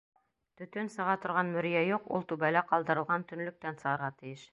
Төтөн 0.61 0.87
сыға 0.93 1.11
торған 1.25 1.51
мөрйә 1.57 1.83
юҡ, 1.87 2.07
ул 2.19 2.25
түбәлә 2.31 2.67
ҡалдырылған 2.73 3.27
төнлөктән 3.33 3.79
сығырға 3.85 4.11
тейеш. 4.23 4.49